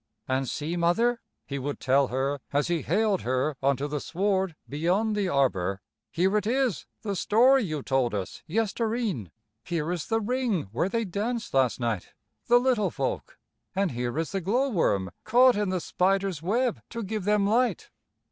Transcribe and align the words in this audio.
"An' 0.27 0.47
see, 0.47 0.75
Mother," 0.75 1.21
he 1.45 1.59
would 1.59 1.79
tell 1.79 2.07
her, 2.07 2.39
as 2.51 2.69
he 2.69 2.81
haled 2.81 3.21
her 3.21 3.55
on 3.61 3.77
to 3.77 3.87
the 3.87 3.99
sward 3.99 4.55
beyond 4.67 5.15
the 5.15 5.29
arbor, 5.29 5.79
"here 6.09 6.35
it 6.37 6.47
is, 6.47 6.87
the 7.03 7.15
story 7.15 7.63
you 7.65 7.83
told 7.83 8.15
us 8.15 8.41
yester 8.47 8.95
e'en. 8.95 9.29
Here 9.63 9.91
is 9.91 10.07
the 10.07 10.19
ring 10.19 10.63
where 10.71 10.89
they 10.89 11.05
danced 11.05 11.53
last 11.53 11.79
night, 11.79 12.13
the 12.47 12.57
little 12.57 12.89
folk, 12.89 13.37
an' 13.75 13.89
here 13.89 14.17
is 14.17 14.31
the 14.31 14.41
glow 14.41 14.69
worm 14.71 15.11
caught 15.23 15.55
in 15.55 15.69
the 15.69 15.79
spider's 15.79 16.41
web 16.41 16.81
to 16.89 17.03
give 17.03 17.25
them 17.25 17.45
light." 17.45 17.91